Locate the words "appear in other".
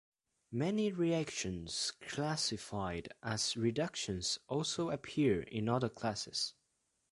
4.89-5.89